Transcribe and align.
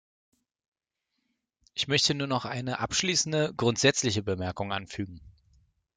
Ich 1.75 1.87
möchte 1.87 2.15
nur 2.15 2.25
noch 2.25 2.45
eine 2.45 2.79
abschließende, 2.79 3.53
grundsätzliche 3.53 4.23
Bemerkung 4.23 4.73
anfügen. 4.73 5.21